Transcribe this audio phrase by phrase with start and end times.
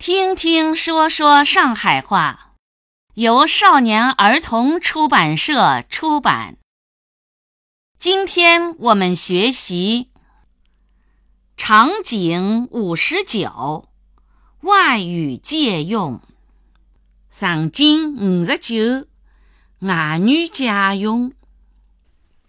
[0.00, 2.54] 听听说说上海话，
[3.16, 6.56] 由少年儿童出版社出版。
[7.98, 10.08] 今天我们学习
[11.54, 13.90] 场景五十九，
[14.62, 16.22] 外语借用。
[17.30, 19.06] 场景五十九，
[19.80, 21.34] 外语借用。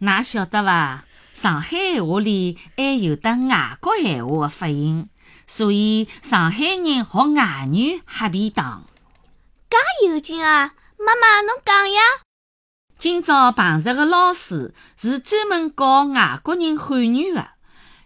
[0.00, 1.06] 㑚晓得伐？
[1.32, 5.08] 上海话里还有得外国闲话的发音。
[5.48, 8.84] 所以上海人学外语瞎便当，
[9.70, 10.74] 介有劲啊！
[10.98, 12.00] 妈妈，侬讲呀。
[12.98, 17.48] 今朝碰着个老师是专门教外国人汉语的，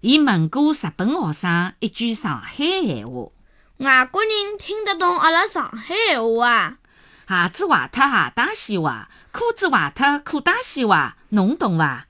[0.03, 3.31] 伊问过日本学生一句上海闲话。
[3.79, 6.79] 外国人听得懂阿拉上海闲话啊？
[7.27, 12.07] 鞋子坏脱鞋带先坏，裤子坏脱裤带先坏，侬懂伐？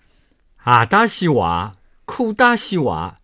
[0.62, 1.72] 鞋带先坏，
[2.04, 3.14] 裤带先坏，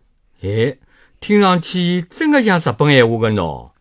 [0.41, 0.79] 哎。
[1.19, 3.71] 听上去真的像日本闲话个喏。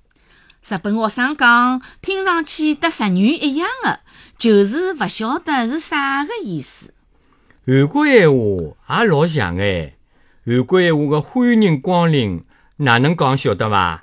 [0.69, 4.01] 日本学生讲，听上去搭日语一样的，
[4.37, 6.93] 就是勿晓得是啥个意思。
[7.65, 9.95] 韩国闲话也老像哎，
[10.45, 12.45] 韩国闲话个欢迎光临
[12.79, 14.03] 哪能讲晓得伐？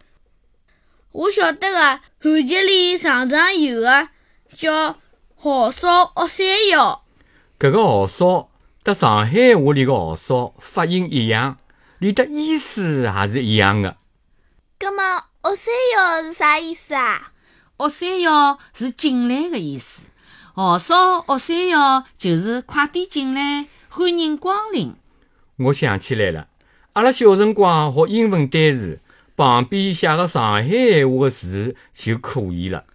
[1.12, 4.10] 我晓得个，韩剧里常常有个
[4.56, 4.98] 叫
[5.36, 7.04] “豪少恶三幺”。
[7.60, 8.50] 搿个豪少
[8.82, 11.58] 搭上海话里个豪少发音一样。
[12.06, 13.98] 里的意思也是一样的。
[14.80, 17.32] 那么，二三幺是啥意思啊？
[17.78, 20.04] 二三幺是进来的意思。
[20.54, 24.94] 号少二三幺就是快点进来，欢迎光临。
[25.58, 26.48] 我想起来了，
[26.94, 29.00] 阿拉小辰光学英文单词，
[29.36, 32.86] 旁边写个上海闲话的字就可以了。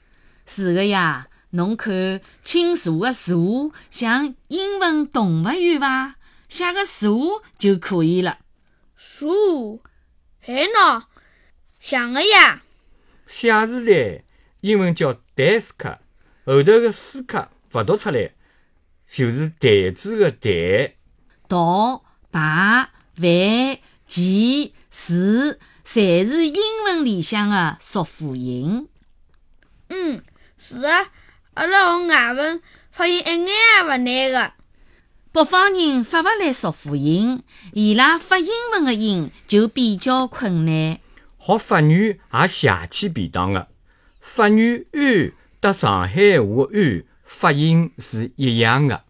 [0.47, 6.15] 是的呀，侬看“青树”的“树”像英文动物园伐？
[6.49, 8.39] 写个“树”就可以了。
[9.03, 9.81] 树，
[10.41, 11.05] 还喏，
[11.81, 12.63] 像个呀。
[13.27, 14.25] 写字台，
[14.61, 15.97] 英文叫 desk，
[16.45, 18.33] 后头个 sk 勿读出来，
[19.11, 20.97] 就是台子个台。
[21.49, 28.87] 读、排、饭、记、字，侪是英文里向个缩辅音。
[29.89, 30.23] 嗯，
[30.59, 31.11] 是啊，
[31.55, 34.53] 阿拉学外文，发音一眼也勿难个。
[35.33, 40.99] 北方人发勿来浊辅音，伊拉发英文的音就比较困难。
[41.39, 43.69] 学法语也邪气便当的，
[44.19, 45.33] 法语“安”
[45.63, 49.05] 和上海话“安”发音是一样的。